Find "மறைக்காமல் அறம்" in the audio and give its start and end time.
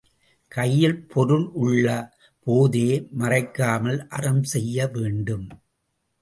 3.19-4.43